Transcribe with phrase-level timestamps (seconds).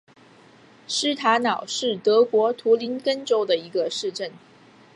[0.87, 4.31] 施塔瑙是德国图林根州的一个市镇。